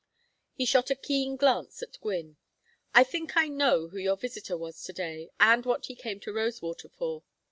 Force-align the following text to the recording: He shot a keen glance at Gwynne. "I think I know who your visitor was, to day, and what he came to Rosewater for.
He 0.53 0.65
shot 0.65 0.89
a 0.89 0.95
keen 0.95 1.35
glance 1.35 1.83
at 1.83 1.99
Gwynne. 2.01 2.37
"I 2.91 3.03
think 3.03 3.37
I 3.37 3.47
know 3.47 3.89
who 3.89 3.99
your 3.99 4.17
visitor 4.17 4.57
was, 4.57 4.81
to 4.85 4.93
day, 4.93 5.29
and 5.39 5.63
what 5.63 5.85
he 5.85 5.93
came 5.95 6.19
to 6.21 6.33
Rosewater 6.33 6.89
for. 6.89 7.21